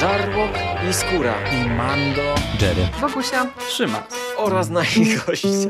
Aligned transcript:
Żarłok 0.00 0.50
i 0.90 0.92
Skóra 0.92 1.34
i 1.52 1.70
Mando, 1.70 2.22
Jerry, 2.60 2.88
Wokusia, 3.00 3.46
Trzyma 3.68 4.02
oraz 4.36 4.68
nasi 4.70 5.16
goście. 5.26 5.68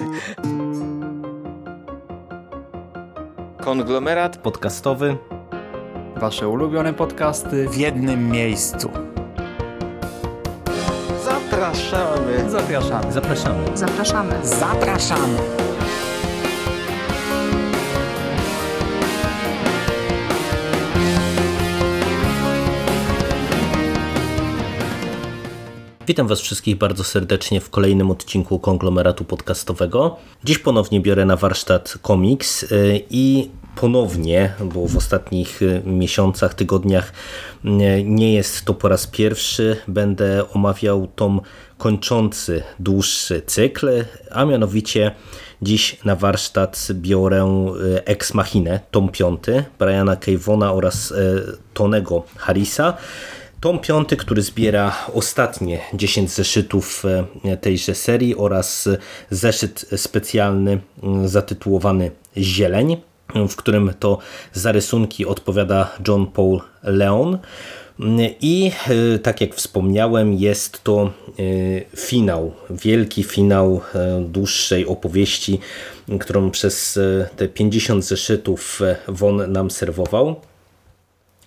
Konglomerat 3.60 4.36
podcastowy. 4.36 5.16
Wasze 6.16 6.48
ulubione 6.48 6.94
podcasty 6.94 7.68
w 7.68 7.76
jednym 7.76 8.28
miejscu. 8.28 8.90
Zapraszamy. 11.24 12.50
Zapraszamy. 12.50 13.12
Zapraszamy. 13.12 13.76
zapraszamy. 13.76 14.46
Zapraszamy. 14.46 15.38
Witam 26.10 26.26
Was 26.26 26.40
wszystkich 26.40 26.78
bardzo 26.78 27.04
serdecznie 27.04 27.60
w 27.60 27.70
kolejnym 27.70 28.10
odcinku 28.10 28.58
konglomeratu 28.58 29.24
podcastowego. 29.24 30.16
Dziś 30.44 30.58
ponownie 30.58 31.00
biorę 31.00 31.24
na 31.24 31.36
warsztat 31.36 31.98
komiks 32.02 32.62
y, 32.62 33.02
i 33.10 33.50
ponownie, 33.76 34.54
bo 34.60 34.86
w 34.86 34.96
ostatnich 34.96 35.62
y, 35.62 35.82
miesiącach, 35.86 36.54
tygodniach 36.54 37.12
y, 37.64 37.68
nie 38.04 38.34
jest 38.34 38.64
to 38.64 38.74
po 38.74 38.88
raz 38.88 39.06
pierwszy, 39.06 39.76
będę 39.88 40.44
omawiał 40.52 41.06
tom 41.06 41.40
kończący 41.78 42.62
dłuższy 42.78 43.42
cykl, 43.46 44.04
a 44.30 44.44
mianowicie 44.44 45.14
dziś 45.62 45.96
na 46.04 46.16
warsztat 46.16 46.88
biorę 46.92 47.72
Ex 48.04 48.34
Machinę, 48.34 48.80
tom 48.90 49.08
piąty, 49.08 49.64
Briana 49.78 50.16
Cavona 50.16 50.72
oraz 50.72 51.14
Tonego 51.74 52.22
Harrisa. 52.36 52.96
Tom 53.60 53.78
piąty, 53.78 54.16
który 54.16 54.42
zbiera 54.42 54.96
ostatnie 55.14 55.80
10 55.94 56.30
zeszytów 56.30 57.04
e, 57.44 57.56
tejże 57.56 57.94
serii 57.94 58.36
oraz 58.36 58.88
zeszyt 59.30 59.86
specjalny 59.96 60.80
zatytułowany 61.24 62.10
Zieleń, 62.36 62.96
w 63.48 63.56
którym 63.56 63.92
to 63.98 64.18
za 64.52 64.72
rysunki 64.72 65.26
odpowiada 65.26 65.96
John 66.08 66.26
Paul 66.26 66.60
Leon. 66.82 67.38
I 68.40 68.72
e, 69.14 69.18
tak 69.18 69.40
jak 69.40 69.54
wspomniałem, 69.54 70.34
jest 70.34 70.84
to 70.84 71.02
e, 71.02 71.42
finał, 71.96 72.52
wielki 72.70 73.22
finał 73.22 73.80
dłuższej 74.20 74.86
opowieści, 74.86 75.58
którą 76.20 76.50
przez 76.50 76.98
te 77.36 77.48
50 77.48 78.04
zeszytów 78.04 78.80
Won 79.08 79.52
nam 79.52 79.70
serwował. 79.70 80.49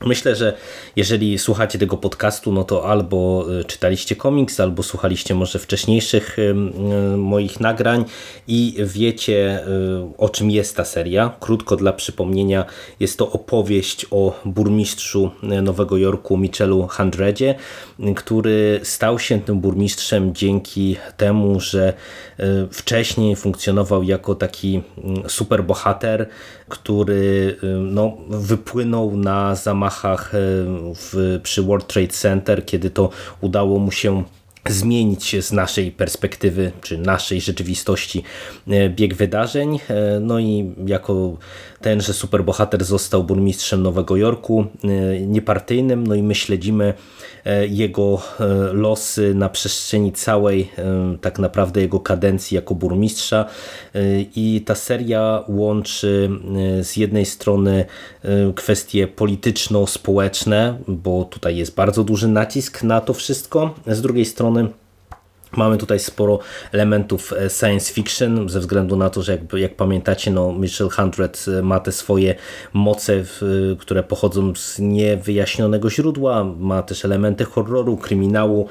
Myślę, 0.05 0.35
że 0.35 0.53
jeżeli 0.95 1.39
słuchacie 1.39 1.79
tego 1.79 1.97
podcastu, 1.97 2.51
no 2.51 2.63
to 2.63 2.89
albo 2.89 3.45
y, 3.59 3.65
czytaliście 3.65 4.15
komiks, 4.15 4.59
albo 4.59 4.83
słuchaliście 4.83 5.35
może 5.35 5.59
wcześniejszych 5.59 6.39
y, 6.39 6.53
moich 7.17 7.59
nagrań 7.59 8.05
i 8.47 8.75
wiecie 8.79 9.63
o 10.17 10.29
czym 10.29 10.51
jest 10.51 10.75
ta 10.75 10.85
seria. 10.85 11.35
Krótko 11.39 11.75
dla 11.75 11.93
przypomnienia, 11.93 12.65
jest 12.99 13.17
to 13.17 13.31
opowieść 13.31 14.05
o 14.11 14.39
burmistrzu 14.45 15.31
Nowego 15.41 15.97
Jorku 15.97 16.37
Michelu 16.37 16.87
Handredzie, 16.87 17.55
który 18.15 18.79
stał 18.83 19.19
się 19.19 19.41
tym 19.41 19.59
burmistrzem 19.59 20.35
dzięki 20.35 20.97
temu, 21.17 21.59
że 21.59 21.93
wcześniej 22.71 23.35
funkcjonował 23.35 24.03
jako 24.03 24.35
taki 24.35 24.81
mm, 24.97 25.29
superbohater, 25.29 26.29
który 26.69 27.57
no, 27.79 28.17
wypłynął 28.29 29.17
na 29.17 29.55
zamach 29.55 29.92
zamachach 29.94 30.36
e, 30.36 30.38
w, 30.95 31.39
przy 31.44 31.63
World 31.63 31.88
Trade 31.88 32.08
Center, 32.08 32.66
kiedy 32.66 32.89
to 32.89 33.09
udało 33.41 33.80
mu 33.80 33.91
się 33.91 34.23
zmienić 34.69 35.36
z 35.45 35.52
naszej 35.52 35.92
perspektywy, 35.92 36.72
czy 36.81 36.97
naszej 36.97 37.42
rzeczywistości 37.42 38.23
e, 38.67 38.89
bieg 38.89 39.14
wydarzeń. 39.16 39.80
E, 39.89 40.20
no 40.20 40.39
i 40.39 40.73
jako 40.86 41.37
ten, 41.82 42.02
że 42.02 42.14
superbohater 42.14 42.83
został 42.83 43.23
burmistrzem 43.23 43.83
Nowego 43.83 44.15
Jorku, 44.15 44.65
niepartyjnym, 45.27 46.08
no 46.08 46.15
i 46.15 46.23
my 46.23 46.36
śledzimy 46.36 46.93
E, 47.45 47.67
jego 47.67 48.21
e, 48.39 48.45
losy 48.73 49.36
na 49.36 49.49
przestrzeni 49.49 50.11
całej 50.11 50.70
e, 50.77 51.17
tak 51.21 51.39
naprawdę 51.39 51.82
jego 51.82 51.99
kadencji 51.99 52.55
jako 52.55 52.76
burmistrza 52.76 53.45
i 54.36 54.61
ta 54.66 54.76
seria 54.76 55.43
łączy 55.48 56.30
z 56.82 56.98
jednej 56.98 57.26
strony 57.26 57.86
kwestie 58.55 59.08
polityczno-społeczne, 59.08 60.77
bo 60.87 61.26
tutaj 61.26 61.58
jest 61.58 61.76
bardzo 61.76 62.04
duży 62.04 62.27
nacisk 62.27 62.83
na 62.83 63.02
to 63.02 63.14
wszystko, 63.14 63.76
z 63.87 64.02
drugiej 64.02 64.26
strony 64.26 64.52
Mamy 65.58 65.77
tutaj 65.77 65.99
sporo 65.99 66.39
elementów 66.71 67.33
e, 67.33 67.49
science 67.49 67.93
fiction, 67.93 68.49
ze 68.49 68.59
względu 68.59 68.95
na 68.95 69.09
to, 69.09 69.21
że 69.21 69.31
jak, 69.31 69.53
jak 69.53 69.75
pamiętacie, 69.75 70.31
no 70.31 70.53
Mitchell 70.53 70.89
Hundred 70.89 71.45
e, 71.47 71.61
ma 71.61 71.80
te 71.80 71.91
swoje 71.91 72.36
moce, 72.73 73.13
e, 73.13 73.23
które 73.80 74.03
pochodzą 74.03 74.55
z 74.55 74.80
niewyjaśnionego 74.80 75.89
źródła, 75.89 76.43
ma 76.43 76.83
też 76.83 77.05
elementy 77.05 77.45
horroru, 77.45 77.97
kryminału. 77.97 78.69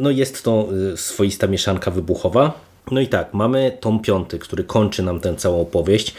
No 0.00 0.10
jest 0.10 0.44
to 0.44 0.68
swoista 0.96 1.46
mieszanka 1.46 1.90
wybuchowa. 1.90 2.65
No 2.90 3.00
i 3.00 3.08
tak, 3.08 3.34
mamy 3.34 3.78
tom 3.80 4.00
piąty, 4.00 4.38
który 4.38 4.64
kończy 4.64 5.02
nam 5.02 5.20
tę 5.20 5.34
całą 5.34 5.60
opowieść. 5.60 6.14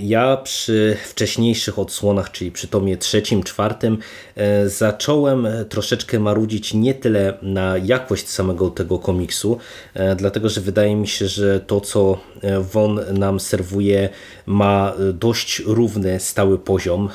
Ja 0.00 0.36
przy 0.36 0.96
wcześniejszych 1.04 1.78
odsłonach, 1.78 2.30
czyli 2.30 2.52
przy 2.52 2.68
tomie 2.68 2.96
trzecim, 2.96 3.42
czwartym, 3.42 3.98
e, 4.36 4.68
zacząłem 4.68 5.48
troszeczkę 5.68 6.18
marudzić 6.18 6.74
nie 6.74 6.94
tyle 6.94 7.38
na 7.42 7.74
jakość 7.78 8.28
samego 8.28 8.70
tego 8.70 8.98
komiksu, 8.98 9.58
e, 9.94 10.16
dlatego 10.16 10.48
że 10.48 10.60
wydaje 10.60 10.96
mi 10.96 11.08
się, 11.08 11.28
że 11.28 11.60
to, 11.60 11.80
co 11.80 12.18
e, 12.42 12.60
Won 12.60 13.00
nam 13.12 13.40
serwuje, 13.40 14.08
ma 14.46 14.92
dość 15.14 15.62
równy, 15.66 16.20
stały 16.20 16.58
poziom. 16.58 17.08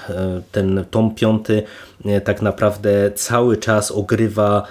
Ten 0.51 0.85
tom 0.91 1.15
piąty 1.15 1.63
tak 2.23 2.41
naprawdę 2.41 3.11
cały 3.15 3.57
czas 3.57 3.91
ogrywa 3.91 4.67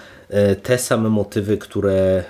te 0.63 0.79
same 0.79 1.09
motywy, 1.09 1.59
które 1.59 1.93
e, 1.95 2.25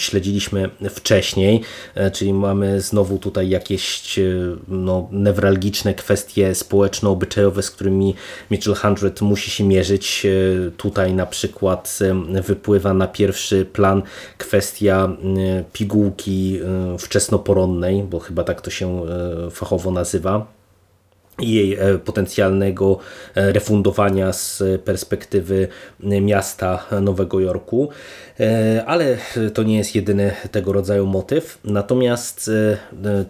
śledziliśmy 0.00 0.70
wcześniej, 0.90 1.60
e, 1.94 2.10
czyli 2.10 2.32
mamy 2.32 2.80
znowu 2.80 3.18
tutaj 3.18 3.48
jakieś 3.48 4.18
no, 4.68 5.08
newralgiczne 5.12 5.94
kwestie 5.94 6.54
społeczno-obyczajowe, 6.54 7.62
z 7.62 7.70
którymi 7.70 8.14
Mitchell 8.50 8.74
Hundred 8.74 9.20
musi 9.20 9.50
się 9.50 9.64
mierzyć. 9.64 10.26
Tutaj 10.76 11.14
na 11.14 11.26
przykład 11.26 11.98
wypływa 12.46 12.94
na 12.94 13.06
pierwszy 13.06 13.64
plan 13.64 14.02
kwestia 14.38 15.08
pigułki 15.72 16.60
wczesnoporonnej, 16.98 18.02
bo 18.02 18.18
chyba 18.18 18.44
tak 18.44 18.60
to 18.60 18.70
się 18.70 19.02
fachowo 19.50 19.90
nazywa 19.90 20.53
jej 21.38 21.74
e, 21.74 21.98
potencjalnego 21.98 22.98
e, 23.34 23.52
refundowania 23.52 24.32
z 24.32 24.62
perspektywy 24.84 25.68
miasta 26.00 26.86
Nowego 27.02 27.40
Jorku. 27.40 27.88
E, 28.40 28.84
ale 28.86 29.16
to 29.54 29.62
nie 29.62 29.76
jest 29.76 29.94
jedyny 29.94 30.32
tego 30.50 30.72
rodzaju 30.72 31.06
motyw. 31.06 31.58
Natomiast 31.64 32.50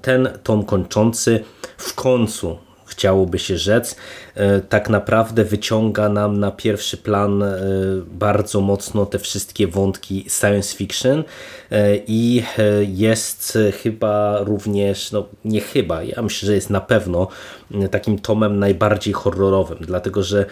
ten 0.02 0.28
tom 0.42 0.64
kończący 0.64 1.44
w 1.76 1.94
końcu 1.94 2.58
chciałoby 2.86 3.38
się 3.38 3.58
rzec, 3.58 3.96
e, 4.34 4.60
tak 4.60 4.90
naprawdę 4.90 5.44
wyciąga 5.44 6.08
nam 6.08 6.40
na 6.40 6.50
pierwszy 6.50 6.96
plan 6.96 7.42
e, 7.42 7.56
bardzo 8.06 8.60
mocno 8.60 9.06
te 9.06 9.18
wszystkie 9.18 9.66
wątki 9.66 10.24
science 10.28 10.76
fiction 10.76 11.24
e, 11.70 11.96
i 12.06 12.42
jest 12.88 13.58
chyba 13.82 14.38
również, 14.40 15.12
no 15.12 15.26
nie 15.44 15.60
chyba, 15.60 16.02
ja 16.02 16.22
myślę, 16.22 16.46
że 16.46 16.54
jest 16.54 16.70
na 16.70 16.80
pewno 16.80 17.28
takim 17.90 18.18
tomem 18.18 18.58
najbardziej 18.58 19.14
horrorowym, 19.14 19.78
dlatego 19.80 20.22
że 20.22 20.46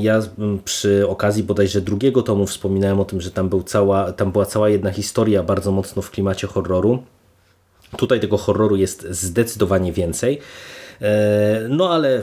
ja 0.00 0.20
przy 0.64 1.08
okazji 1.08 1.42
bodajże 1.42 1.80
drugiego 1.80 2.22
tomu 2.22 2.46
wspominałem 2.46 3.00
o 3.00 3.04
tym, 3.04 3.20
że 3.20 3.30
tam, 3.30 3.48
był 3.48 3.62
cała, 3.62 4.12
tam 4.12 4.32
była 4.32 4.46
cała 4.46 4.68
jedna 4.68 4.90
historia 4.90 5.42
bardzo 5.42 5.72
mocno 5.72 6.02
w 6.02 6.10
klimacie 6.10 6.46
horroru. 6.46 7.02
Tutaj 7.96 8.20
tego 8.20 8.38
horroru 8.38 8.76
jest 8.76 9.06
zdecydowanie 9.10 9.92
więcej. 9.92 10.40
E, 11.00 11.66
no 11.68 11.90
ale 11.90 12.22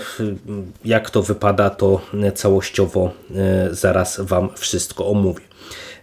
jak 0.86 1.10
to 1.10 1.24
wypada, 1.24 1.70
to 1.70 2.02
całościowo 2.36 3.12
e, 3.36 3.68
zaraz 3.76 4.20
Wam 4.20 4.50
wszystko 4.56 5.08
omówię. 5.08 5.44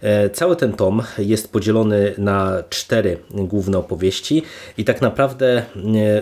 E, 0.00 0.30
cały 0.30 0.56
ten 0.56 0.72
tom 0.72 1.02
jest 1.18 1.52
podzielony 1.52 2.14
na 2.18 2.62
cztery 2.70 3.18
główne 3.30 3.78
opowieści 3.78 4.42
i 4.78 4.84
tak 4.84 5.02
naprawdę 5.02 5.62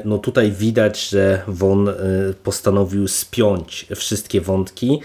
no 0.04 0.18
tutaj 0.18 0.52
widać, 0.52 1.08
że 1.08 1.42
Won 1.48 1.90
postanowił 2.42 3.08
spiąć 3.08 3.86
wszystkie 3.96 4.40
wątki 4.40 5.00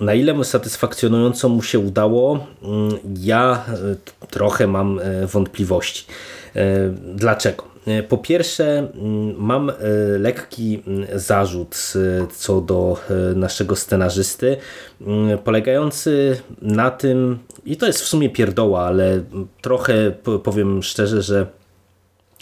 na 0.00 0.14
ile 0.14 0.44
satysfakcjonująco 0.44 1.48
mu 1.48 1.62
się 1.62 1.78
udało, 1.78 2.46
mm, 2.62 2.98
ja 3.20 3.64
trochę 4.30 4.66
mam 4.66 5.00
wątpliwości. 5.26 6.04
Dlaczego? 7.14 7.64
Po 8.08 8.18
pierwsze, 8.18 8.78
mm, 8.78 9.34
mam 9.38 9.72
lekki 10.18 10.82
zarzut 11.14 11.92
co 12.36 12.60
do 12.60 12.96
naszego 13.36 13.76
scenarzysty, 13.76 14.56
polegający 15.44 16.40
na 16.62 16.90
tym, 16.90 17.38
i 17.64 17.76
to 17.76 17.86
jest 17.86 18.00
w 18.02 18.06
sumie 18.06 18.30
pierdoła, 18.30 18.86
ale 18.86 19.22
trochę 19.60 20.12
powiem 20.42 20.82
szczerze, 20.82 21.22
że 21.22 21.46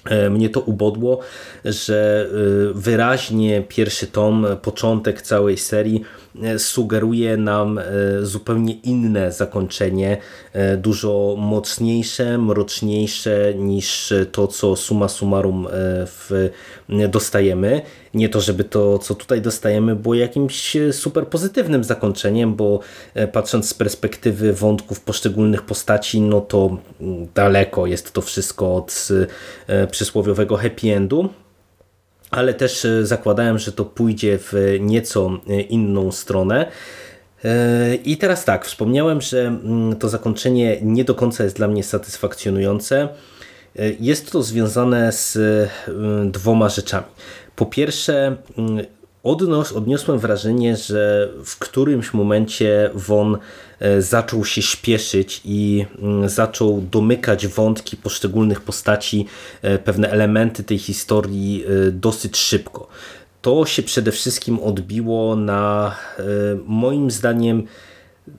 E, 0.05 0.31
mnie 0.31 0.51
to 0.51 0.61
ubodło, 0.61 1.21
że 1.65 2.27
e, 2.27 2.75
wyraźnie 2.75 3.63
pierwszy 3.69 4.07
tom, 4.07 4.47
początek 4.63 5.23
całej 5.23 5.59
serii 5.59 6.01
e, 6.01 6.05
sugeruje 6.59 7.37
nam 7.37 7.81
zupełnie 8.23 8.73
inne 8.73 9.33
zakończenie, 9.33 10.19
dużo 10.79 11.35
mocniejsze, 11.39 12.39
mroczniejsze 12.39 13.55
niż 13.55 14.13
to, 14.33 14.47
co 14.47 14.77
suma 14.77 15.09
summarum 15.09 15.69
w, 16.07 16.51
dostajemy. 17.09 17.81
Nie 18.15 18.29
to, 18.29 18.41
żeby 18.41 18.65
to, 18.65 18.99
co 18.99 19.15
tutaj 19.15 19.41
dostajemy, 19.41 19.97
było 19.97 20.15
jakimś 20.15 20.77
super 20.93 21.27
pozytywnym 21.27 21.85
zakończeniem, 21.85 22.55
bo 22.55 22.81
patrząc 23.33 23.69
z 23.69 23.75
perspektywy 23.75 24.53
wątków 24.53 25.01
poszczególnych 25.01 25.63
postaci, 25.63 26.21
no 26.21 26.41
to 26.41 26.77
mm, 27.01 27.29
daleko 27.35 27.87
jest 27.87 28.13
to 28.13 28.23
wszystko 28.23 28.77
od 28.77 29.09
przysłowiowego 29.91 30.57
happy 30.57 30.95
endu, 30.95 31.29
ale 32.31 32.55
też 32.55 32.85
e, 32.85 33.07
zakładałem, 33.07 33.59
że 33.59 33.73
to 33.73 33.85
pójdzie 33.85 34.39
w 34.39 34.77
nieco 34.81 35.41
e, 35.49 35.61
inną 35.61 36.13
stronę. 36.13 36.71
E, 37.45 37.95
I 37.95 38.17
teraz 38.17 38.45
tak, 38.45 38.67
wspomniałem, 38.67 39.21
że 39.21 39.41
mm, 39.41 39.97
to 39.97 40.09
zakończenie 40.09 40.79
nie 40.83 41.05
do 41.05 41.15
końca 41.15 41.45
jest 41.45 41.57
dla 41.57 41.69
mnie 41.69 41.85
satysfakcjonujące. 41.85 43.09
Jest 44.01 44.33
to 44.33 44.43
związane 44.43 45.13
z 45.13 45.39
dwoma 46.25 46.69
rzeczami. 46.69 47.07
Po 47.57 47.67
pierwsze, 47.67 48.37
mm, 48.59 48.87
odnos, 49.23 49.73
odniosłem 49.73 50.19
wrażenie, 50.19 50.77
że 50.77 51.29
w 51.45 51.59
którymś 51.59 52.15
momencie 52.15 52.91
Won 52.95 53.39
e, 53.81 54.03
zaczął 54.03 54.45
się 54.45 54.63
śpieszyć 54.63 55.41
i 55.45 55.87
mm, 56.03 56.29
zaczął 56.29 56.81
domykać 56.91 57.47
wątki 57.47 57.97
poszczególnych 57.97 58.61
postaci, 58.61 59.27
e, 59.63 59.79
pewne 59.79 60.11
elementy 60.11 60.65
tej 60.65 60.79
historii 60.79 61.65
e, 61.65 61.91
dosyć 61.91 62.37
szybko. 62.37 62.89
To 63.43 63.67
się 63.67 63.83
przede 63.83 64.13
wszystkim 64.13 64.59
odbiło 64.59 65.37
na 65.37 65.95
moim 66.67 67.11
zdaniem 67.11 67.63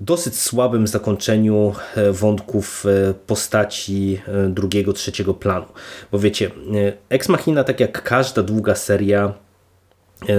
dosyć 0.02 0.40
słabym 0.40 0.88
zakończeniu 0.88 1.74
wątków 2.12 2.86
postaci 3.28 4.22
drugiego, 4.50 4.94
trzeciego 4.94 5.34
planu. 5.34 5.66
Bo 6.12 6.20
wiecie, 6.20 6.52
Ex 7.10 7.30
Machina, 7.30 7.64
tak 7.64 7.80
jak 7.80 8.04
każda 8.04 8.44
długa 8.44 8.76
seria, 8.76 9.34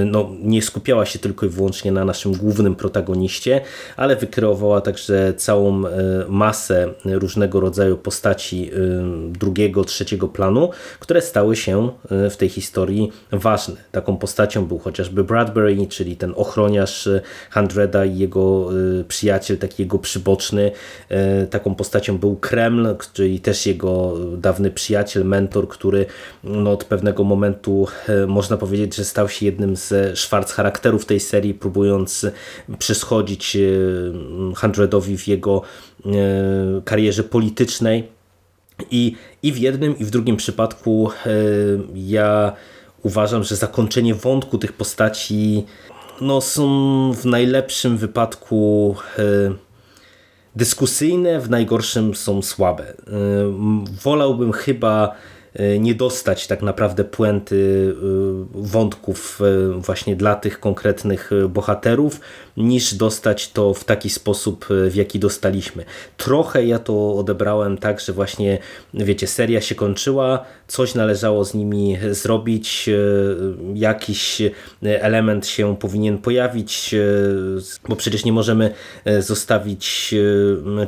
no, 0.06 0.30
nie 0.42 0.62
skupiała 0.62 1.06
się 1.06 1.18
tylko 1.18 1.46
i 1.46 1.48
wyłącznie 1.48 1.92
na 1.92 2.04
naszym 2.04 2.32
głównym 2.32 2.74
protagoniście, 2.74 3.60
ale 3.96 4.16
wykreowała 4.16 4.80
także 4.80 5.34
całą 5.36 5.86
e, 5.86 5.90
masę 6.28 6.88
różnego 7.04 7.60
rodzaju 7.60 7.96
postaci 7.96 8.70
e, 8.72 8.78
drugiego, 9.28 9.84
trzeciego 9.84 10.28
planu, 10.28 10.70
które 11.00 11.22
stały 11.22 11.56
się 11.56 11.90
w 12.30 12.36
tej 12.36 12.48
historii 12.48 13.12
ważne. 13.32 13.74
Taką 13.92 14.16
postacią 14.16 14.66
był 14.66 14.78
chociażby 14.78 15.24
Bradbury, 15.24 15.86
czyli 15.86 16.16
ten 16.16 16.32
ochroniarz 16.36 17.08
Handreda 17.50 18.04
i 18.04 18.18
jego 18.18 18.68
przyjaciel, 19.08 19.58
taki 19.58 19.82
jego 19.82 19.98
przyboczny. 19.98 20.70
Taką 21.50 21.74
postacią 21.74 22.18
był 22.18 22.36
Kreml, 22.36 22.96
czyli 23.12 23.40
też 23.40 23.66
jego 23.66 24.14
dawny 24.36 24.70
przyjaciel, 24.70 25.24
mentor, 25.24 25.68
który 25.68 26.06
no, 26.44 26.72
od 26.72 26.84
pewnego 26.84 27.24
momentu 27.24 27.86
można 28.26 28.56
powiedzieć, 28.56 28.96
że 28.96 29.04
stał 29.04 29.28
się 29.28 29.46
jednym 29.46 29.71
z 29.76 30.18
szwarc 30.18 30.52
charakterów 30.52 31.04
tej 31.04 31.20
serii, 31.20 31.54
próbując 31.54 32.26
przyschodzić 32.78 33.56
e, 33.56 33.60
Hundredowi 34.56 35.18
w 35.18 35.28
jego 35.28 35.62
e, 36.06 36.10
karierze 36.84 37.24
politycznej. 37.24 38.08
I, 38.90 39.16
I 39.42 39.52
w 39.52 39.58
jednym, 39.58 39.98
i 39.98 40.04
w 40.04 40.10
drugim 40.10 40.36
przypadku 40.36 41.10
e, 41.26 41.30
ja 41.94 42.52
uważam, 43.02 43.44
że 43.44 43.56
zakończenie 43.56 44.14
wątku 44.14 44.58
tych 44.58 44.72
postaci 44.72 45.64
no, 46.20 46.40
są 46.40 47.12
w 47.12 47.24
najlepszym 47.24 47.96
wypadku 47.96 48.96
dyskusyjne, 50.56 51.40
w 51.40 51.50
najgorszym 51.50 52.14
są 52.14 52.42
słabe. 52.42 52.94
Wolałbym 54.02 54.52
chyba 54.52 55.14
nie 55.80 55.94
dostać 55.94 56.46
tak 56.46 56.62
naprawdę 56.62 57.04
puenty 57.04 57.94
e, 57.94 58.04
wątków 58.54 59.40
e, 59.40 59.80
właśnie 59.80 60.16
dla 60.16 60.34
tych 60.34 60.60
konkretnych 60.60 61.30
bohaterów, 61.48 62.20
niż 62.56 62.94
dostać 62.94 63.52
to 63.52 63.74
w 63.74 63.84
taki 63.84 64.10
sposób, 64.10 64.66
w 64.90 64.94
jaki 64.94 65.18
dostaliśmy. 65.18 65.84
Trochę 66.16 66.66
ja 66.66 66.78
to 66.78 67.14
odebrałem 67.14 67.78
tak, 67.78 68.00
że 68.00 68.12
właśnie, 68.12 68.58
wiecie, 68.94 69.26
seria 69.26 69.60
się 69.60 69.74
kończyła, 69.74 70.44
coś 70.68 70.94
należało 70.94 71.44
z 71.44 71.54
nimi 71.54 71.98
zrobić, 72.10 72.90
jakiś 73.74 74.42
element 74.82 75.46
się 75.46 75.76
powinien 75.76 76.18
pojawić, 76.18 76.94
bo 77.88 77.96
przecież 77.96 78.24
nie 78.24 78.32
możemy 78.32 78.74
zostawić 79.20 80.14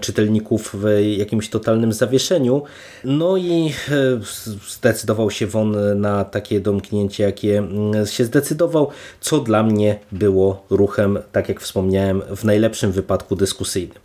czytelników 0.01 0.71
w 0.75 1.03
jakimś 1.17 1.49
totalnym 1.49 1.93
zawieszeniu. 1.93 2.63
No 3.05 3.37
i 3.37 3.73
zdecydował 4.69 5.31
się 5.31 5.47
Won 5.47 5.77
na 6.01 6.25
takie 6.25 6.61
domknięcie, 6.61 7.25
jakie 7.25 7.59
mm, 7.59 8.07
się 8.07 8.25
zdecydował, 8.25 8.89
co 9.21 9.41
dla 9.41 9.63
mnie 9.63 9.99
było 10.13 10.65
ruchem, 10.71 11.19
tak 11.33 11.49
jak 11.49 11.61
wspomniałem, 11.61 12.23
w 12.37 12.45
najlepszym 12.45 12.93
wypadku 12.93 13.37
dyskusyjnym. 13.37 13.99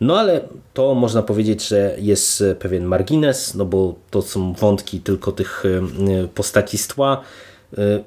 No 0.00 0.18
ale 0.18 0.40
to 0.74 0.94
można 0.94 1.22
powiedzieć, 1.22 1.68
że 1.68 1.96
jest 1.98 2.44
pewien 2.58 2.84
margines, 2.84 3.54
no 3.54 3.64
bo 3.64 3.94
to 4.10 4.22
są 4.22 4.52
wątki 4.52 5.00
tylko 5.00 5.32
tych 5.32 5.64
y, 5.64 6.28
postaci 6.34 6.78
z 6.78 6.88
tła, 6.88 7.20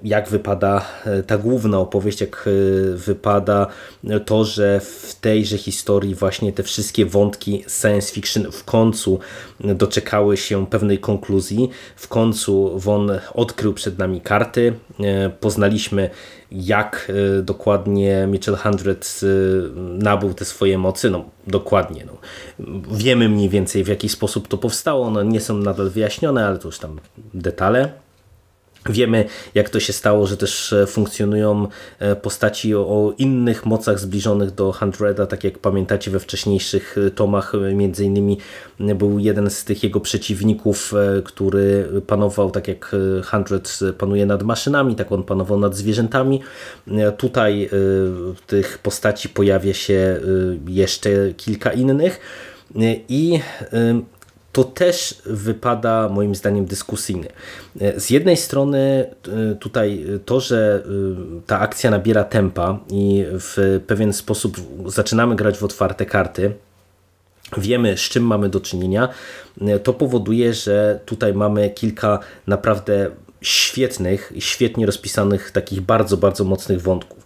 jak 0.04 0.30
wypada 0.30 0.86
y, 1.20 1.24
ta 1.24 1.38
główna 1.38 1.80
opowieść, 1.80 2.22
jak 2.22 2.48
y, 2.48 2.98
wypada 2.98 3.68
to, 4.26 4.46
że 4.46 4.80
w 4.80 5.16
tejże 5.22 5.58
historii 5.58 6.16
właśnie 6.16 6.54
te 6.54 6.64
wszystkie 6.64 7.06
wątki 7.06 7.64
science 7.82 8.14
fiction 8.14 8.52
w 8.52 8.64
końcu 8.64 9.20
doczekały 9.60 10.38
się 10.38 10.68
pewnej 10.68 11.00
konkluzji. 11.00 11.70
W 11.96 12.08
końcu 12.08 12.80
Won 12.80 13.12
odkrył 13.34 13.74
przed 13.74 13.98
nami 13.98 14.22
karty, 14.22 14.74
poznaliśmy 15.40 16.10
jak 16.52 17.12
dokładnie 17.44 18.28
Mitchell 18.28 18.56
Hundred 18.56 19.22
nabył 19.76 20.34
te 20.34 20.46
swoje 20.46 20.78
mocy, 20.78 21.10
no 21.10 21.26
dokładnie, 21.48 22.06
no. 22.06 22.18
wiemy 22.92 23.30
mniej 23.30 23.50
więcej 23.50 23.84
w 23.84 23.88
jaki 23.88 24.10
sposób 24.10 24.48
to 24.48 24.58
powstało, 24.58 25.06
one 25.06 25.26
nie 25.26 25.42
są 25.42 25.58
nadal 25.58 25.90
wyjaśnione, 25.90 26.48
ale 26.48 26.58
to 26.58 26.68
już 26.68 26.80
tam 26.80 27.00
detale. 27.34 28.07
Wiemy, 28.90 29.26
jak 29.56 29.70
to 29.70 29.80
się 29.80 29.94
stało, 29.94 30.28
że 30.28 30.38
też 30.38 30.74
e, 30.74 30.88
funkcjonują 30.88 31.68
e, 32.00 32.16
postaci 32.16 32.76
o, 32.76 33.14
innych 33.18 33.66
mocach 33.66 34.00
zbliżonych 34.00 34.52
do 34.52 34.72
Hundreda, 34.72 35.26
tak 35.26 35.44
jak 35.44 35.60
pamiętacie 35.60 36.12
we 36.12 36.20
wcześniejszych 36.20 36.96
e, 37.08 37.12
tomach, 37.12 37.54
między 37.74 38.06
innymi 38.06 38.38
był 38.80 39.20
jeden 39.20 39.50
z 39.50 39.64
tych 39.64 39.84
jego 39.84 40.00
przeciwników, 40.00 40.94
który 41.24 41.88
panował 42.08 42.52
tak 42.52 42.68
jak 42.68 42.96
Hundred 43.32 43.80
panuje 43.98 44.26
nad 44.26 44.44
maszynami, 44.44 44.96
tak 44.96 45.12
on 45.12 45.24
panował 45.24 45.60
nad 45.60 45.76
zwierzętami. 45.76 46.42
Tutaj 47.18 47.70
tych 48.48 48.78
postaci 48.78 49.30
pojawia 49.30 49.74
się 49.74 50.20
jeszcze 50.68 51.10
kilka 51.38 51.74
innych 51.74 52.20
i 53.10 53.40
to 54.58 54.64
też 54.64 55.22
wypada 55.26 56.10
moim 56.10 56.36
zdaniem 56.36 56.66
dyskusyjnie. 56.66 57.30
Z 57.98 58.10
jednej 58.10 58.38
strony 58.38 58.80
e, 58.80 59.56
tutaj 59.56 60.06
to, 60.26 60.40
że 60.40 60.84
e, 60.86 61.42
ta 61.48 61.60
akcja 61.60 61.92
nabiera 61.92 62.24
tempa 62.24 62.80
i 62.90 63.26
w 63.30 63.82
pewien 63.88 64.14
sposób 64.14 64.58
zaczynamy 64.86 65.36
grać 65.36 65.58
w 65.58 65.64
otwarte 65.64 66.06
karty, 66.06 66.52
wiemy 67.58 67.98
z 67.98 68.02
czym 68.02 68.24
mamy 68.24 68.50
do 68.50 68.60
czynienia, 68.60 69.10
e, 69.62 69.80
to 69.80 69.94
powoduje, 69.94 70.54
że 70.54 71.00
tutaj 71.06 71.34
mamy 71.34 71.70
kilka 71.70 72.20
naprawdę 72.48 73.12
świetnych, 73.42 74.34
świetnie 74.40 74.86
rozpisanych, 74.86 75.52
takich 75.52 75.82
bardzo, 75.82 76.18
bardzo 76.18 76.44
mocnych 76.44 76.82
wątków. 76.82 77.26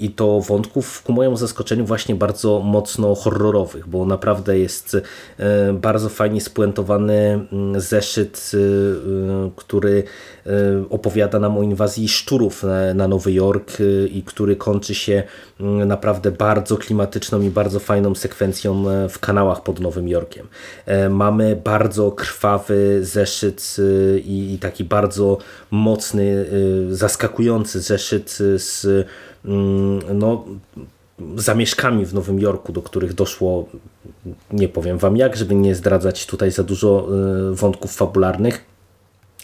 I 0.00 0.10
to 0.10 0.40
wątków 0.40 1.02
ku 1.02 1.12
mojemu 1.12 1.36
zaskoczeniu 1.36 1.84
właśnie 1.84 2.14
bardzo 2.14 2.60
mocno 2.60 3.14
horrorowych, 3.14 3.88
bo 3.88 4.06
naprawdę 4.06 4.58
jest 4.58 4.96
e, 5.38 5.72
bardzo 5.72 6.08
fajnie 6.08 6.40
spuentowany 6.40 7.46
mm, 7.52 7.80
zeszyt, 7.80 8.50
e, 8.54 9.50
który 9.56 10.02
e, 10.46 10.50
opowiada 10.90 11.38
nam 11.38 11.58
o 11.58 11.62
inwazji 11.62 12.08
szczurów 12.08 12.64
na 12.94 13.08
Nowy 13.08 13.32
Jork 13.32 13.72
i 14.10 14.22
który 14.26 14.56
kończy 14.56 14.94
się 14.94 15.22
mm, 15.60 15.88
naprawdę 15.88 16.30
bardzo 16.30 16.76
klimatyczną 16.76 17.40
i 17.40 17.50
bardzo 17.50 17.80
fajną 17.80 18.14
sekwencją 18.14 18.84
w 19.08 19.18
kanałach 19.18 19.62
pod 19.62 19.80
Nowym 19.80 20.08
Jorkiem. 20.08 20.46
Mamy 21.10 21.56
bardzo 21.64 22.12
krwawy 22.12 22.98
zeszyt 23.02 23.76
i 24.24 24.58
taki 24.60 24.84
bardzo 24.84 25.37
mocny, 25.70 26.46
zaskakujący 26.90 27.80
zeszyt 27.80 28.38
z 28.56 29.06
Mm, 29.44 30.18
no, 30.18 30.44
zamieszkami 31.36 32.06
w 32.06 32.14
Nowym 32.14 32.40
Jorku, 32.40 32.72
do 32.72 32.82
których 32.82 33.14
doszło, 33.14 33.68
nie 34.52 34.68
powiem 34.68 34.98
wam 34.98 35.16
jak, 35.16 35.36
żeby 35.36 35.54
nie 35.54 35.74
zdradzać 35.74 36.26
tutaj 36.26 36.50
za 36.50 36.62
dużo 36.62 37.08
y, 37.50 37.54
wątków 37.54 37.96
fabularnych. 37.96 38.64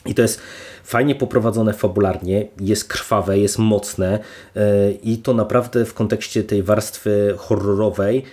I 0.06 0.14
to 0.14 0.22
jest 0.22 0.40
fajnie 0.84 1.14
poprowadzone 1.14 1.72
fabularnie, 1.72 2.48
jest 2.60 2.88
krwawe, 2.88 3.38
jest 3.38 3.58
mocne 3.58 4.18
y, 4.56 4.60
i 5.02 5.18
to 5.18 5.34
naprawdę 5.34 5.84
w 5.84 5.94
kontekście 5.94 6.44
tej 6.44 6.62
warstwy 6.62 7.34
horrorowej 7.38 8.24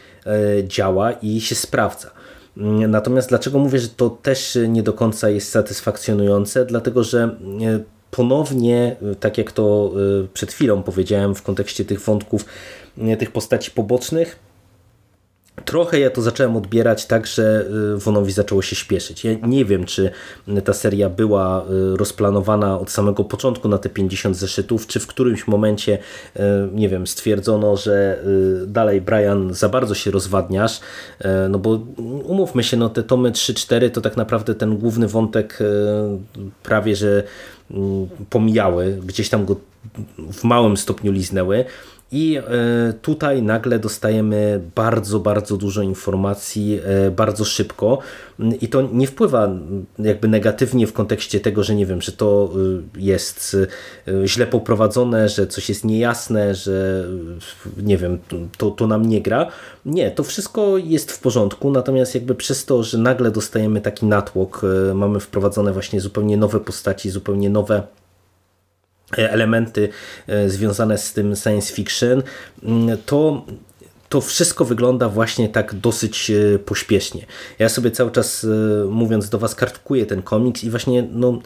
y, 0.60 0.68
działa 0.68 1.12
i 1.12 1.42
się 1.42 1.56
sprawdza. 1.56 2.12
Mm, 2.58 2.92
natomiast 2.92 3.30
dlaczego 3.30 3.60
mówię, 3.60 3.80
że 3.80 3.90
to 3.90 4.10
też 4.10 4.58
nie 4.68 4.84
do 4.84 4.94
końca 4.94 5.30
jest 5.30 5.50
satysfakcjonujące? 5.50 6.66
Dlatego, 6.66 7.04
że 7.04 7.36
ponownie, 8.12 8.96
tak 9.20 9.38
jak 9.38 9.52
to 9.52 9.92
y, 10.24 10.28
przed 10.34 10.52
chwilą 10.52 10.84
powiedziałem 10.84 11.36
w 11.36 11.42
kontekście 11.44 11.86
tych 11.86 12.02
wątków, 12.02 12.46
tych 13.20 13.32
postaci 13.32 13.72
pobocznych, 13.72 14.40
Trochę 15.66 16.00
ja 16.00 16.10
to 16.10 16.22
zacząłem 16.22 16.58
odbierać 16.58 17.06
tak, 17.06 17.28
że 17.28 17.66
y, 17.96 17.98
Wonowi 17.98 18.32
zaczęło 18.32 18.62
się 18.62 18.76
śpieszyć. 18.76 19.24
Ja 19.24 19.32
nie 19.48 19.66
wiem, 19.66 19.86
czy 19.86 20.12
ta 20.66 20.74
seria 20.74 21.10
była 21.10 21.66
y, 21.94 21.98
rozplanowana 21.98 22.80
od 22.80 22.92
samego 22.92 23.24
początku 23.24 23.68
na 23.68 23.78
te 23.78 23.90
50 23.90 24.38
zeszytów, 24.38 24.88
czy 24.88 25.00
w 25.00 25.08
którymś 25.08 25.48
momencie, 25.48 25.98
nie 26.74 26.90
wiem, 26.90 27.08
stwierdzono, 27.08 27.78
że 27.78 28.24
dalej 28.68 29.02
Brian 29.02 29.54
za 29.54 29.70
bardzo 29.70 29.96
się 29.96 30.12
rozwadniasz, 30.12 30.80
no 31.50 31.60
bo 31.60 31.80
umówmy 32.24 32.64
się, 32.64 32.78
no 32.78 32.90
te 32.90 33.04
tomy 33.04 33.32
3-4 33.32 33.92
to 33.92 34.02
tak 34.02 34.18
naprawdę 34.18 34.56
ten 34.56 34.78
główny 34.78 35.08
wątek 35.08 35.60
prawie, 36.64 36.96
że 36.96 37.24
Mm, 37.74 38.08
pomijały, 38.30 39.00
gdzieś 39.06 39.30
tam 39.30 39.46
go 39.46 39.56
w 40.34 40.44
małym 40.44 40.78
stopniu 40.78 41.12
liznęły. 41.12 41.66
I 42.12 42.38
e, 42.38 42.44
tutaj 43.02 43.42
nagle 43.42 43.80
dostajemy 43.80 44.62
bardzo, 44.76 45.20
bardzo 45.20 45.58
dużo 45.58 45.82
informacji 45.82 46.80
e, 46.86 47.12
bardzo 47.12 47.46
szybko 47.46 47.98
i 48.62 48.68
to 48.68 48.82
nie 48.82 49.08
wpływa 49.08 49.50
jakby 50.00 50.28
negatywnie 50.28 50.88
w 50.88 50.94
kontekście 50.94 51.40
tego, 51.40 51.64
że 51.64 51.76
nie 51.76 51.86
wiem, 51.86 52.02
że 52.02 52.12
to 52.12 52.50
e, 52.96 53.02
jest 53.02 53.58
źle 54.26 54.48
poprowadzone, 54.48 55.30
że 55.30 55.48
coś 55.48 55.70
jest 55.70 55.86
niejasne, 55.86 56.56
że 56.56 57.06
nie 57.78 57.98
wiem, 57.98 58.20
to, 58.58 58.72
to 58.72 58.88
nam 58.88 59.06
nie 59.06 59.22
gra. 59.22 59.48
Nie, 59.86 60.12
to 60.12 60.24
wszystko 60.24 60.78
jest 60.78 61.12
w 61.12 61.20
porządku, 61.20 61.72
natomiast 61.72 62.16
jakby 62.16 62.36
przez 62.36 62.66
to, 62.66 62.84
że 62.84 62.98
nagle 62.98 63.32
dostajemy 63.32 63.82
taki 63.82 64.06
natłok, 64.06 64.62
mamy 64.94 65.20
wprowadzone 65.20 65.74
właśnie 65.74 66.02
zupełnie 66.02 66.38
nowe 66.38 66.60
postaci, 66.60 67.10
zupełnie 67.10 67.50
nowe 67.50 67.84
elementy 69.18 69.90
e, 70.28 70.50
związane 70.50 70.98
z 70.98 71.14
tym 71.14 71.36
science 71.36 71.74
fiction, 71.74 72.24
mm, 72.64 72.98
to 73.06 73.46
to 74.12 74.22
wszystko 74.22 74.66
wygląda 74.66 75.10
właśnie 75.10 75.50
tak 75.50 75.74
dosyć 75.74 76.32
e, 76.32 76.60
pośpiesznie. 76.60 77.26
Ja 77.60 77.70
sobie 77.70 77.92
cały 77.92 78.12
czas, 78.12 78.44
e, 78.44 78.86
mówiąc 78.86 79.30
do 79.30 79.40
Was, 79.40 79.56
kartkuję 79.56 80.06
ten 80.06 80.22
komiks 80.22 80.64
i 80.64 80.70
właśnie 80.70 81.08
no, 81.12 81.40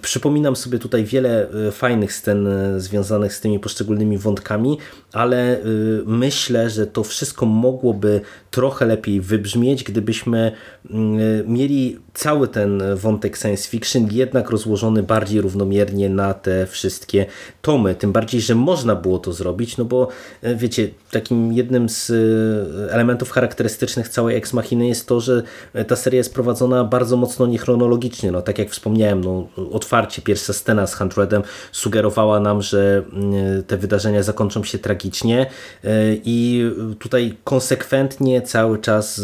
przypominam 0.00 0.56
sobie 0.56 0.78
tutaj 0.78 1.04
wiele 1.04 1.46
fajnych 1.72 2.12
scen 2.12 2.48
związanych 2.76 3.34
z 3.34 3.40
tymi 3.40 3.58
poszczególnymi 3.58 4.18
wątkami, 4.18 4.78
ale 5.12 5.58
myślę, 6.06 6.70
że 6.70 6.86
to 6.86 7.04
wszystko 7.04 7.46
mogłoby 7.46 8.20
trochę 8.50 8.86
lepiej 8.86 9.20
wybrzmieć, 9.20 9.84
gdybyśmy 9.84 10.52
mm, 10.90 11.52
mieli 11.52 11.98
cały 12.14 12.48
ten 12.48 12.82
wątek 12.96 13.36
science 13.36 13.68
fiction 13.68 14.08
jednak 14.10 14.50
rozłożony 14.50 15.02
bardziej 15.02 15.40
równomiernie 15.40 16.08
na 16.08 16.34
te 16.34 16.66
wszystkie 16.66 17.26
tomy. 17.62 17.94
Tym 17.94 18.12
bardziej, 18.12 18.40
że 18.40 18.54
można 18.54 18.96
było 18.96 19.18
to 19.18 19.32
zrobić, 19.32 19.76
no 19.76 19.84
bo 19.84 20.08
e, 20.42 20.54
wiecie, 20.54 20.88
takim 21.10 21.52
jednym 21.52 21.88
z 21.88 22.03
e, 22.10 22.92
elementów 22.92 23.30
charakterystycznych 23.30 24.08
całej 24.08 24.36
Ex 24.36 24.52
Machiny 24.52 24.88
jest 24.88 25.08
to, 25.08 25.20
że 25.20 25.42
ta 25.88 25.96
seria 25.96 26.18
jest 26.18 26.34
prowadzona 26.34 26.84
bardzo 26.84 27.16
mocno 27.16 27.46
niechronologicznie. 27.46 28.32
No, 28.32 28.42
tak 28.42 28.58
jak 28.58 28.70
wspomniałem, 28.70 29.24
no, 29.24 29.48
otwarcie 29.72 30.22
pierwsza 30.22 30.52
scena 30.52 30.86
z 30.86 30.94
Handredem 30.94 31.42
sugerowała 31.72 32.40
nam, 32.40 32.62
że 32.62 33.02
mm, 33.12 33.62
te 33.62 33.76
wydarzenia 33.76 34.22
zakończą 34.22 34.64
się 34.64 34.78
tragicznie 34.78 35.46
e, 35.84 35.88
i 36.24 36.70
tutaj 36.98 37.36
konsekwentnie 37.44 38.42
cały 38.42 38.78
czas 38.78 39.20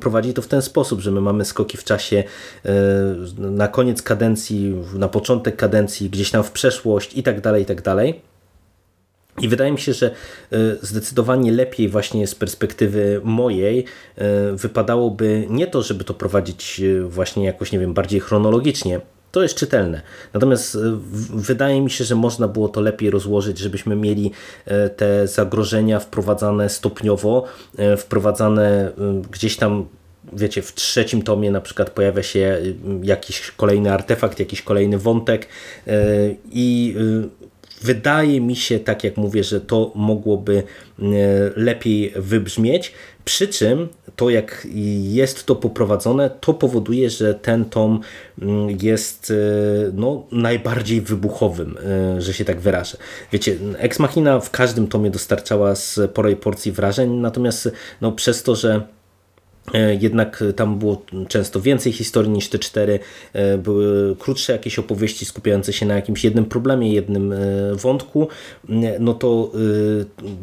prowadzi 0.00 0.34
to 0.34 0.42
w 0.42 0.46
ten 0.46 0.62
sposób, 0.62 1.00
że 1.00 1.10
my 1.10 1.20
mamy 1.20 1.44
skoki 1.44 1.76
w 1.76 1.84
czasie 1.84 2.24
na 3.38 3.68
koniec 3.68 4.02
kadencji, 4.02 4.74
na 4.94 5.08
początek 5.08 5.56
kadencji, 5.56 6.10
gdzieś 6.10 6.30
tam 6.30 6.42
w 6.42 6.50
przeszłość 6.50 7.16
i 7.16 7.22
tak 7.22 7.40
dalej, 7.40 7.62
i 7.62 7.66
tak 7.66 7.82
dalej. 7.82 8.31
I 9.40 9.48
wydaje 9.48 9.72
mi 9.72 9.78
się, 9.78 9.92
że 9.92 10.10
e, 10.52 10.56
zdecydowanie 10.82 11.52
lepiej 11.52 11.88
właśnie 11.88 12.26
z 12.26 12.34
perspektywy 12.34 13.20
mojej 13.24 13.84
e, 14.16 14.52
wypadałoby 14.52 15.46
nie 15.50 15.66
to, 15.66 15.82
żeby 15.82 16.04
to 16.04 16.14
prowadzić 16.14 16.80
właśnie 17.04 17.44
jakoś, 17.44 17.72
nie 17.72 17.78
wiem, 17.78 17.94
bardziej 17.94 18.20
chronologicznie, 18.20 19.00
to 19.32 19.42
jest 19.42 19.54
czytelne. 19.54 20.02
Natomiast 20.34 20.74
e, 20.74 20.78
wydaje 21.34 21.80
mi 21.80 21.90
się, 21.90 22.04
że 22.04 22.14
można 22.14 22.48
było 22.48 22.68
to 22.68 22.80
lepiej 22.80 23.10
rozłożyć, 23.10 23.58
żebyśmy 23.58 23.96
mieli 23.96 24.30
e, 24.66 24.88
te 24.88 25.26
zagrożenia 25.28 26.00
wprowadzane 26.00 26.68
stopniowo, 26.68 27.44
e, 27.78 27.96
wprowadzane 27.96 28.92
gdzieś 29.30 29.56
tam 29.56 29.86
wiecie, 30.32 30.62
w 30.62 30.74
trzecim 30.74 31.22
tomie 31.22 31.50
na 31.50 31.60
przykład 31.60 31.90
pojawia 31.90 32.22
się 32.22 32.58
jakiś 33.02 33.50
kolejny 33.50 33.92
artefakt, 33.92 34.38
jakiś 34.38 34.62
kolejny 34.62 34.98
wątek 34.98 35.48
i 36.52 36.96
wydaje 37.84 38.40
mi 38.40 38.56
się, 38.56 38.78
tak 38.78 39.04
jak 39.04 39.16
mówię, 39.16 39.44
że 39.44 39.60
to 39.60 39.92
mogłoby 39.94 40.62
lepiej 41.56 42.12
wybrzmieć. 42.16 42.92
Przy 43.24 43.48
czym 43.48 43.88
to, 44.16 44.30
jak 44.30 44.66
jest 45.02 45.46
to 45.46 45.56
poprowadzone, 45.56 46.30
to 46.30 46.54
powoduje, 46.54 47.10
że 47.10 47.34
ten 47.34 47.64
tom 47.64 48.00
mm, 48.42 48.76
jest 48.82 49.30
e, 49.30 49.34
no, 49.94 50.26
najbardziej 50.32 51.00
wybuchowym, 51.00 51.76
e, 52.16 52.20
że 52.20 52.34
się 52.34 52.44
tak 52.44 52.60
wyrażę. 52.60 52.96
Wiecie, 53.32 53.56
Ex 53.78 53.98
Machina 53.98 54.40
w 54.40 54.50
każdym 54.50 54.88
tomie 54.88 55.10
dostarczała 55.10 55.74
sporej 55.74 56.36
porcji 56.36 56.72
wrażeń, 56.72 57.10
natomiast 57.10 57.72
no, 58.00 58.12
przez 58.12 58.42
to, 58.42 58.56
że 58.56 58.80
E, 58.80 59.01
jednak 60.00 60.44
tam 60.56 60.78
było 60.78 61.02
często 61.28 61.60
więcej 61.60 61.92
historii 61.92 62.30
niż 62.30 62.48
te 62.48 62.58
cztery. 62.58 62.98
E, 63.32 63.58
były 63.58 64.16
krótsze 64.16 64.52
jakieś 64.52 64.78
opowieści 64.78 65.24
skupiające 65.24 65.72
się 65.72 65.86
na 65.86 65.94
jakimś 65.94 66.24
jednym 66.24 66.44
problemie, 66.44 66.92
jednym 66.92 67.32
e, 67.32 67.36
wątku. 67.74 68.28
No 69.00 69.14
to 69.14 69.52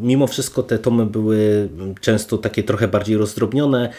mimo 0.02 0.28
wszystko 0.28 0.64
te 0.64 0.80
tomy 0.80 1.06
były 1.06 1.70
często 2.02 2.38
takie 2.38 2.64
trochę 2.64 2.88
bardziej 2.88 3.18
rozdrobnione, 3.18 3.90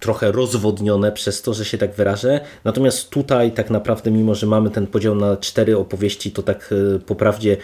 trochę 0.00 0.32
rozwodnione 0.32 1.12
przez 1.12 1.42
to, 1.42 1.54
że 1.54 1.64
się 1.64 1.78
tak 1.78 1.94
wyrażę. 1.94 2.40
Natomiast 2.64 3.10
tutaj 3.10 3.52
tak 3.52 3.70
naprawdę, 3.70 4.10
mimo 4.10 4.34
że 4.34 4.46
mamy 4.46 4.70
ten 4.70 4.86
podział 4.86 5.14
na 5.14 5.36
cztery 5.36 5.78
opowieści, 5.78 6.30
to 6.30 6.42
tak 6.42 6.74
po 7.06 7.14
prawdzie 7.14 7.56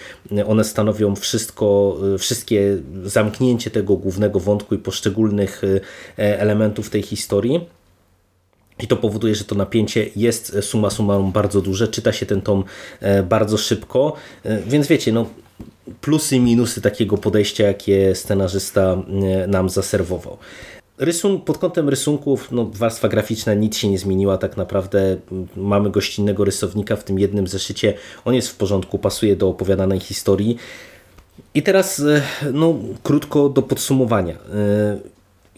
one 0.47 0.65
stanowią 0.65 1.17
wszystko, 1.17 1.97
wszystkie 2.19 2.79
zamknięcie 3.05 3.71
tego 3.71 3.97
głównego 3.97 4.41
wątku 4.41 4.75
i 4.75 4.79
poszczególnych 4.79 5.63
elementów 6.17 6.70
elementów 6.71 6.91
tej 6.91 7.03
historii. 7.03 7.61
I 8.83 8.87
to 8.87 8.97
powoduje, 8.97 9.35
że 9.35 9.45
to 9.45 9.55
napięcie 9.55 10.07
jest 10.17 10.55
e, 10.55 10.63
summa 10.63 10.91
summarum 10.91 11.33
bardzo 11.33 11.61
duże, 11.61 11.89
czyta 11.89 12.13
się 12.13 12.27
ten 12.27 12.41
tom 12.41 12.65
e, 13.01 13.23
bardzo 13.23 13.59
szybko, 13.59 14.13
e, 14.45 14.63
więc 14.63 14.87
wiecie, 14.87 15.13
no 15.13 15.27
plusy 16.01 16.37
i 16.37 16.41
minusy 16.41 16.81
takiego 16.81 17.19
podejścia, 17.19 17.67
jakie 17.67 18.15
scenarzysta 18.15 18.97
nam 19.49 19.69
zaserwował. 19.69 20.39
Rysun, 20.99 21.41
pod 21.41 21.59
kątem 21.59 21.89
rysunków, 21.89 22.53
no, 22.53 22.71
warstwa 22.73 23.09
graficzna 23.09 23.55
nic 23.55 23.77
się 23.77 23.89
nie 23.89 23.99
zmieniła 23.99 24.39
tak 24.39 24.57
naprawdę. 24.57 25.17
Mamy 25.57 25.91
gościnnego 25.91 26.45
rysownika 26.45 26.97
w 26.97 27.05
tym 27.05 27.19
jednym 27.19 27.47
zeszycie. 27.47 27.95
On 28.25 28.35
jest 28.35 28.49
w 28.49 28.57
porządku, 28.57 28.99
pasuje 28.99 29.37
do 29.37 29.49
opowiadanej 29.49 30.01
historii. 30.01 30.57
I 31.55 31.63
teraz 31.63 32.03
no, 32.53 32.75
krótko 33.03 33.49
do 33.49 33.63
podsumowania. 33.63 34.35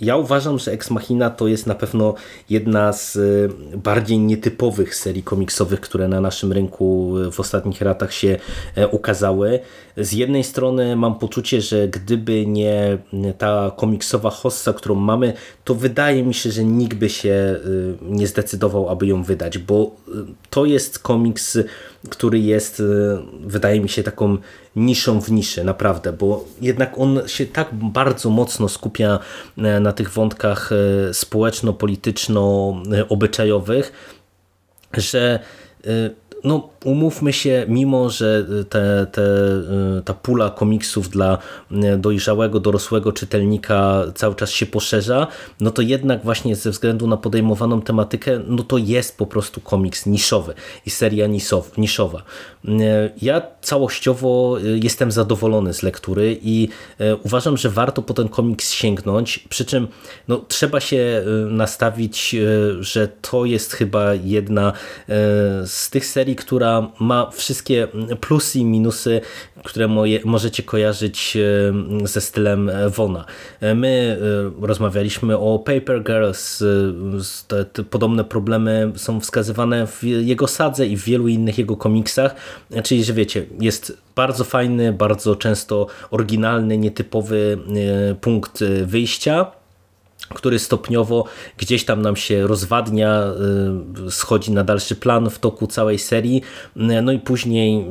Ja 0.03 0.17
uważam, 0.17 0.59
że 0.59 0.73
Ex 0.73 0.91
Machina 0.91 1.31
to 1.31 1.49
jest 1.49 1.67
na 1.67 1.75
pewno 1.75 2.15
jedna 2.51 2.93
z 2.93 3.17
y, 3.17 3.51
bardziej 3.77 4.19
nietypowych 4.19 4.95
serii 4.95 5.23
komiksowych, 5.23 5.81
które 5.81 6.09
na 6.09 6.21
naszym 6.21 6.53
rynku 6.53 7.19
y, 7.19 7.31
w 7.31 7.41
ostatnich 7.41 7.81
latach 7.81 8.13
się 8.13 8.39
e, 8.75 8.89
ukazały. 8.89 9.61
Z 9.97 10.13
jednej 10.13 10.45
strony 10.45 10.97
mam 10.97 11.19
poczucie, 11.19 11.61
że 11.61 11.89
gdyby 11.89 12.47
nie 12.47 12.99
ta 13.39 13.73
komiksowa 13.77 14.31
hossa, 14.31 14.73
którą 14.73 14.95
mamy, 14.95 15.33
to 15.65 15.75
wydaje 15.75 16.23
mi 16.23 16.35
się, 16.35 16.51
że 16.51 16.65
nikt 16.65 16.97
by 16.97 17.09
się 17.09 17.57
y, 17.67 17.95
nie 18.03 18.27
zdecydował, 18.27 18.89
aby 18.89 19.07
ją 19.07 19.23
wydać, 19.23 19.59
bo 19.59 19.91
y, 20.09 20.13
to 20.51 20.65
jest 20.65 20.99
komiks, 20.99 21.59
który 22.11 22.39
jest, 22.39 22.81
y, 22.81 23.19
wydaje 23.41 23.81
mi 23.81 23.89
się, 23.89 24.03
taką 24.03 24.39
niszą 24.77 25.21
w 25.21 25.31
niszy, 25.31 25.65
naprawdę, 25.65 26.13
bo 26.13 26.45
jednak 26.61 26.99
on 26.99 27.21
się 27.27 27.47
tak 27.47 27.69
bardzo 27.73 28.31
mocno 28.31 28.69
skupia 28.69 29.19
e, 29.59 29.81
na 29.81 29.93
tych 29.93 30.11
wątkach 30.11 30.71
e, 30.73 30.77
społeczno-polityczno-obyczajowych, 31.15 33.93
że 34.93 35.39
y, 35.87 36.15
no, 36.45 36.69
umówmy 36.85 37.33
się, 37.33 37.65
mimo 37.69 38.11
że 38.11 38.47
te, 38.69 39.07
te, 39.13 39.23
y, 39.99 40.03
ta 40.05 40.15
pula 40.15 40.51
komiksów 40.51 41.09
dla 41.09 41.39
y, 41.73 41.99
dojrzałego, 41.99 42.61
dorosłego 42.61 43.13
czytelnika 43.13 44.03
cały 44.15 44.35
czas 44.35 44.51
się 44.51 44.67
poszerza, 44.67 45.27
no 45.61 45.71
to 45.71 45.83
jednak 45.83 46.25
właśnie 46.25 46.57
ze 46.57 46.71
względu 46.71 47.07
na 47.07 47.17
podejmowaną 47.17 47.83
tematykę, 47.83 48.41
no 48.47 48.63
to 48.63 48.79
jest 48.79 49.19
po 49.19 49.27
prostu 49.27 49.61
komiks 49.61 50.07
niszowy 50.07 50.55
i 50.87 50.91
seria 50.91 51.27
niszowa. 51.79 52.23
Y, 52.65 52.71
Ja 53.23 53.43
całościowo 53.63 54.57
jestem 54.83 55.13
zadowolony 55.13 55.75
z 55.75 55.83
lektury 55.83 56.39
i 56.43 56.69
uważam, 57.23 57.57
że 57.57 57.71
warto 57.71 58.03
po 58.03 58.15
ten 58.15 58.29
komiks 58.29 58.71
sięgnąć, 58.73 59.39
przy 59.39 59.65
czym 59.65 59.89
no, 60.29 60.45
trzeba 60.49 60.81
się 60.81 61.23
nastawić, 61.49 62.37
że 62.81 63.09
to 63.09 63.45
jest 63.45 63.73
chyba 63.73 64.15
jedna 64.15 64.73
z 65.67 65.91
tych 65.91 66.07
serii, 66.07 66.32
która 66.37 66.91
ma 67.01 67.31
wszystkie 67.31 67.89
plusy 68.21 68.59
i 68.59 68.65
minusy, 68.65 69.21
które 69.65 69.89
moje, 69.89 70.21
możecie 70.25 70.62
kojarzyć 70.62 71.37
e, 71.37 72.07
ze 72.07 72.21
stylem 72.21 72.71
Wona. 72.89 73.25
My 73.75 74.19
e, 74.61 74.67
rozmawialiśmy 74.67 75.39
o 75.39 75.59
Paper 75.59 76.03
Girls, 76.05 76.62
e, 76.62 76.67
te, 77.49 77.65
te 77.65 77.83
podobne 77.83 78.25
problemy 78.25 78.93
są 78.97 79.21
wskazywane 79.21 79.87
w 79.87 80.03
jego 80.03 80.47
sadze 80.47 80.87
i 80.87 80.97
w 80.97 81.05
wielu 81.05 81.29
innych 81.29 81.59
jego 81.59 81.77
komiksach, 81.77 82.35
czyli 82.85 83.05
że 83.05 83.12
wiecie, 83.12 83.47
jest 83.61 83.99
bardzo 84.17 84.45
fajny, 84.45 84.93
bardzo 84.93 85.37
często 85.37 85.87
oryginalny, 86.11 86.79
nietypowy 86.79 87.59
punkt 88.21 88.65
wyjścia, 88.85 89.62
który 90.29 90.59
stopniowo 90.59 91.25
gdzieś 91.59 91.85
tam 91.85 92.02
nam 92.02 92.17
się 92.17 92.47
rozwadnia, 92.47 93.25
y, 94.07 94.11
schodzi 94.11 94.52
na 94.52 94.64
dalszy 94.64 94.97
plan 94.97 95.31
w 95.31 95.38
toku 95.38 95.67
całej 95.67 95.99
serii, 95.99 96.43
no 96.76 97.12
i 97.12 97.19
później 97.19 97.87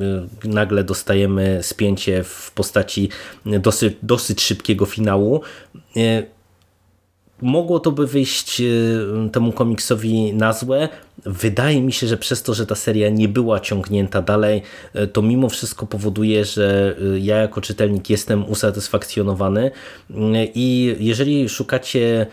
y, 0.46 0.48
nagle 0.48 0.84
dostajemy 0.84 1.60
spięcie 1.62 2.24
w 2.24 2.52
postaci 2.52 3.10
dosyć, 3.46 3.94
dosyć 4.04 4.42
szybkiego 4.42 4.86
finału. 4.86 5.42
Y, 5.98 6.26
mogło 7.42 7.80
to 7.80 7.92
by 7.92 8.08
wyjść 8.08 8.62
temu 9.32 9.52
komiksowi 9.52 10.34
na 10.34 10.54
złe. 10.54 10.90
Wydaje 11.26 11.82
mi 11.82 11.94
się, 11.94 12.08
że 12.08 12.18
przez 12.18 12.44
to, 12.44 12.54
że 12.54 12.66
ta 12.66 12.76
seria 12.76 13.10
nie 13.10 13.28
była 13.28 13.60
ciągnięta 13.60 14.22
dalej, 14.22 14.62
to 15.14 15.22
mimo 15.22 15.50
wszystko 15.50 15.88
powoduje, 15.88 16.46
że 16.46 16.96
ja 17.20 17.38
jako 17.38 17.62
czytelnik 17.62 18.10
jestem 18.10 18.50
usatysfakcjonowany. 18.50 19.72
I 20.56 20.96
jeżeli 21.00 21.50
szukacie 21.50 22.28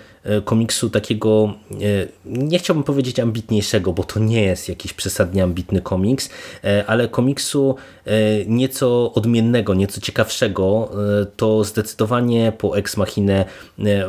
komiksu 0.44 0.90
takiego, 0.90 1.54
nie 2.24 2.58
chciałbym 2.58 2.84
powiedzieć 2.84 3.20
ambitniejszego, 3.20 3.92
bo 3.92 4.04
to 4.04 4.20
nie 4.20 4.42
jest 4.42 4.68
jakiś 4.68 4.92
przesadnie 4.92 5.42
ambitny 5.42 5.80
komiks, 5.80 6.30
ale 6.86 7.08
komiksu 7.08 7.76
nieco 8.46 9.12
odmiennego, 9.12 9.74
nieco 9.74 10.00
ciekawszego, 10.00 10.90
to 11.36 11.64
zdecydowanie 11.64 12.52
po 12.58 12.76
Ex 12.76 12.96
Machinę 12.96 13.44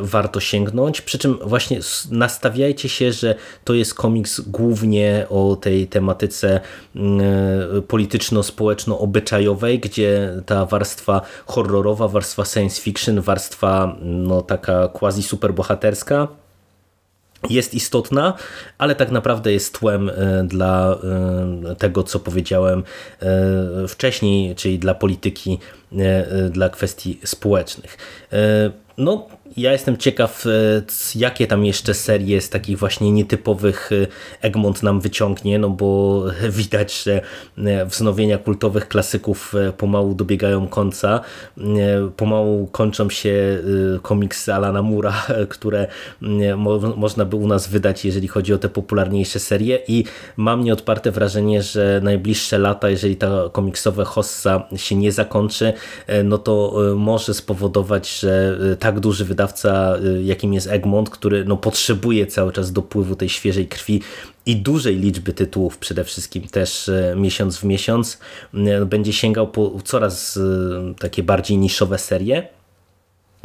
warto 0.00 0.40
sięgnąć, 0.40 1.00
przy 1.00 1.18
czym 1.18 1.38
właśnie 1.44 1.80
nastawiajcie 2.10 2.88
się, 2.88 3.12
że 3.12 3.34
to 3.64 3.74
jest 3.74 3.94
komiks 3.94 4.40
głównie 4.60 5.26
o 5.30 5.56
tej 5.56 5.86
tematyce 5.86 6.60
polityczno-społeczno-obyczajowej, 7.88 9.78
gdzie 9.80 10.32
ta 10.46 10.66
warstwa 10.66 11.20
horrorowa, 11.46 12.08
warstwa 12.08 12.44
science 12.44 12.82
fiction, 12.82 13.20
warstwa 13.20 13.96
no, 14.02 14.42
taka 14.42 14.88
quasi 14.88 15.22
superbohaterska 15.22 16.28
jest 17.50 17.74
istotna, 17.74 18.34
ale 18.78 18.94
tak 18.94 19.10
naprawdę 19.10 19.52
jest 19.52 19.78
tłem 19.78 20.10
e, 20.10 20.44
dla 20.44 20.98
e, 21.70 21.76
tego, 21.76 22.02
co 22.02 22.20
powiedziałem 22.20 22.82
e, 23.20 23.88
wcześniej, 23.88 24.54
czyli 24.54 24.78
dla 24.78 24.94
polityki, 24.94 25.58
dla 26.50 26.68
kwestii 26.68 27.20
społecznych. 27.24 27.98
No, 28.98 29.28
ja 29.56 29.72
jestem 29.72 29.96
ciekaw, 29.96 30.44
jakie 31.14 31.46
tam 31.46 31.64
jeszcze 31.64 31.94
serie 31.94 32.40
z 32.40 32.50
takich 32.50 32.78
właśnie 32.78 33.12
nietypowych 33.12 33.90
Egmont 34.40 34.82
nam 34.82 35.00
wyciągnie, 35.00 35.58
no 35.58 35.70
bo 35.70 36.22
widać, 36.60 37.02
że 37.02 37.20
wznowienia 37.86 38.38
kultowych 38.38 38.88
klasyków 38.88 39.54
pomału 39.76 40.14
dobiegają 40.14 40.68
końca. 40.68 41.20
Pomału 42.16 42.66
kończą 42.66 43.10
się 43.10 43.62
komiksy 44.02 44.54
Alana 44.54 44.82
Mura, 44.82 45.26
które 45.48 45.86
mo 46.56 46.78
można 46.78 47.24
by 47.24 47.36
u 47.36 47.46
nas 47.46 47.68
wydać, 47.68 48.04
jeżeli 48.04 48.28
chodzi 48.28 48.54
o 48.54 48.58
te 48.58 48.68
popularniejsze 48.68 49.38
serie 49.38 49.78
i 49.88 50.04
mam 50.36 50.64
nieodparte 50.64 51.10
wrażenie, 51.10 51.62
że 51.62 52.00
najbliższe 52.04 52.58
lata, 52.58 52.90
jeżeli 52.90 53.16
ta 53.16 53.30
komiksowa 53.52 54.04
hossa 54.04 54.68
się 54.76 54.96
nie 54.96 55.12
zakończy, 55.12 55.72
no 56.24 56.38
to 56.38 56.74
może 56.96 57.34
spowodować, 57.34 58.18
że 58.18 58.58
tak 58.78 59.00
duży 59.00 59.24
wydawca, 59.24 59.39
jakim 60.24 60.54
jest 60.54 60.66
Egmont, 60.66 61.10
który 61.10 61.44
no, 61.44 61.56
potrzebuje 61.56 62.26
cały 62.26 62.52
czas 62.52 62.72
dopływu 62.72 63.16
tej 63.16 63.28
świeżej 63.28 63.68
krwi 63.68 64.02
i 64.46 64.56
dużej 64.56 64.96
liczby 64.96 65.32
tytułów 65.32 65.78
przede 65.78 66.04
wszystkim 66.04 66.42
też 66.42 66.90
miesiąc 67.16 67.58
w 67.58 67.64
miesiąc, 67.64 68.18
będzie 68.86 69.12
sięgał 69.12 69.48
po 69.48 69.78
coraz 69.84 70.38
takie 70.98 71.22
bardziej 71.22 71.58
niszowe 71.58 71.98
serie. 71.98 72.59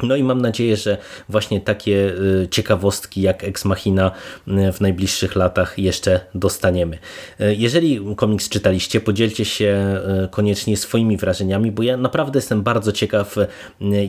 No 0.03 0.15
i 0.15 0.23
mam 0.23 0.41
nadzieję, 0.41 0.77
że 0.77 0.97
właśnie 1.29 1.61
takie 1.61 2.13
ciekawostki 2.51 3.21
jak 3.21 3.43
Ex 3.43 3.65
Machina 3.65 4.11
w 4.47 4.81
najbliższych 4.81 5.35
latach 5.35 5.79
jeszcze 5.79 6.19
dostaniemy. 6.35 6.97
Jeżeli 7.39 8.01
komiks 8.15 8.49
czytaliście, 8.49 9.01
podzielcie 9.01 9.45
się 9.45 9.99
koniecznie 10.31 10.77
swoimi 10.77 11.17
wrażeniami, 11.17 11.71
bo 11.71 11.83
ja 11.83 11.97
naprawdę 11.97 12.37
jestem 12.37 12.63
bardzo 12.63 12.91
ciekaw, 12.91 13.35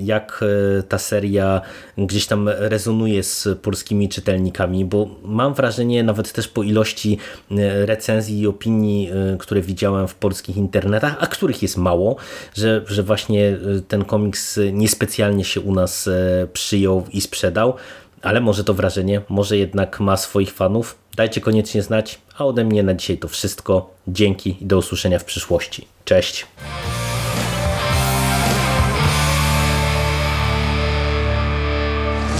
jak 0.00 0.44
ta 0.88 0.98
seria 0.98 1.60
gdzieś 1.98 2.26
tam 2.26 2.48
rezonuje 2.48 3.22
z 3.22 3.48
polskimi 3.62 4.08
czytelnikami, 4.08 4.84
bo 4.84 5.08
mam 5.22 5.54
wrażenie, 5.54 6.02
nawet 6.02 6.32
też 6.32 6.48
po 6.48 6.62
ilości 6.62 7.18
recenzji 7.84 8.40
i 8.40 8.46
opinii, 8.46 9.10
które 9.38 9.60
widziałem 9.60 10.08
w 10.08 10.14
polskich 10.14 10.56
internetach, 10.56 11.16
a 11.20 11.26
których 11.26 11.62
jest 11.62 11.76
mało, 11.76 12.16
że, 12.54 12.84
że 12.86 13.02
właśnie 13.02 13.58
ten 13.88 14.04
komiks 14.04 14.60
niespecjalnie 14.72 15.44
się 15.44 15.60
u 15.60 15.75
nas 15.76 16.08
przyjął 16.52 17.04
i 17.12 17.20
sprzedał, 17.20 17.74
ale 18.22 18.40
może 18.40 18.64
to 18.64 18.74
wrażenie, 18.74 19.20
może 19.28 19.56
jednak 19.56 20.00
ma 20.00 20.16
swoich 20.16 20.52
fanów. 20.52 20.96
Dajcie 21.16 21.40
koniecznie 21.40 21.82
znać, 21.82 22.18
a 22.38 22.44
ode 22.44 22.64
mnie 22.64 22.82
na 22.82 22.94
dzisiaj 22.94 23.18
to 23.18 23.28
wszystko. 23.28 23.90
Dzięki 24.08 24.56
i 24.60 24.66
do 24.66 24.78
usłyszenia 24.78 25.18
w 25.18 25.24
przyszłości. 25.24 25.86
Cześć! 26.04 26.46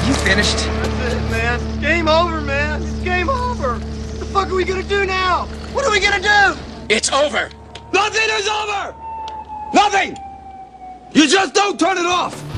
You 0.09 0.15
finished? 0.15 0.57
That's 0.57 1.15
it, 1.15 1.31
man. 1.31 1.61
Game 1.81 2.09
over, 2.09 2.41
man. 2.43 2.83
It's 2.83 3.05
game 3.05 3.31
over. 3.31 3.71
What 3.79 4.19
the 4.19 4.27
fuck 4.27 4.47
are 4.47 4.57
we 4.57 4.65
gonna 4.65 4.83
do 4.83 5.05
now? 5.05 5.47
What 5.75 5.87
are 5.87 5.93
we 5.93 6.01
gonna 6.01 6.21
do? 6.21 6.57
It's 6.89 7.13
over. 7.13 7.67
Nothing 7.93 8.29
is 8.39 8.49
over! 8.49 8.95
Nothing! 9.73 10.17
You 11.13 11.29
just 11.29 11.55
don't 11.55 11.79
turn 11.79 11.99
it 11.99 12.07
off! 12.07 12.56